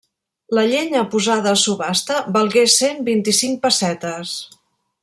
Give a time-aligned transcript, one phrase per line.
[0.57, 4.35] La llenya posada a subhasta valgué cent vint-i-cinc pessetes.